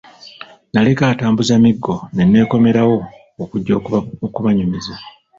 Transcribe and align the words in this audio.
Naleka 0.73 1.03
atambuza 1.13 1.53
miggo 1.63 1.95
ne 2.13 2.23
neekomerawo 2.25 2.97
okujja 3.43 3.73
okubanyumiza. 4.27 4.95